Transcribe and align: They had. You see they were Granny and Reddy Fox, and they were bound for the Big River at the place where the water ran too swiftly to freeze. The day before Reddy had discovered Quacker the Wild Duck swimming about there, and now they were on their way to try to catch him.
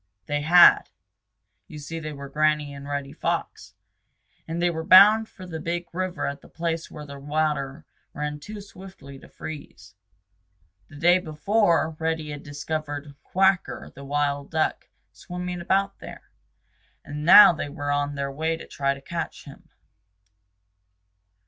They 0.25 0.41
had. 0.41 0.89
You 1.67 1.77
see 1.77 1.99
they 1.99 2.11
were 2.11 2.27
Granny 2.27 2.73
and 2.73 2.87
Reddy 2.87 3.13
Fox, 3.13 3.75
and 4.47 4.59
they 4.59 4.71
were 4.71 4.83
bound 4.83 5.29
for 5.29 5.45
the 5.45 5.59
Big 5.59 5.85
River 5.93 6.25
at 6.25 6.41
the 6.41 6.49
place 6.49 6.89
where 6.89 7.05
the 7.05 7.19
water 7.19 7.85
ran 8.11 8.39
too 8.39 8.61
swiftly 8.61 9.19
to 9.19 9.29
freeze. 9.29 9.93
The 10.87 10.95
day 10.95 11.19
before 11.19 11.95
Reddy 11.99 12.31
had 12.31 12.41
discovered 12.41 13.13
Quacker 13.21 13.91
the 13.93 14.03
Wild 14.03 14.49
Duck 14.49 14.89
swimming 15.11 15.61
about 15.61 15.99
there, 15.99 16.31
and 17.05 17.23
now 17.23 17.53
they 17.53 17.69
were 17.69 17.91
on 17.91 18.15
their 18.15 18.31
way 18.31 18.57
to 18.57 18.65
try 18.65 18.95
to 18.95 19.01
catch 19.01 19.43
him. 19.45 19.69